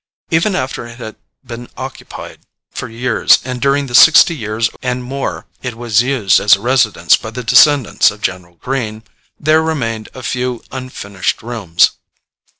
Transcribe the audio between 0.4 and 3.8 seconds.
after it had been occupied for years, and